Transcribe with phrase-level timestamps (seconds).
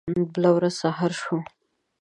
[0.33, 1.37] بله ورځ سهار شو.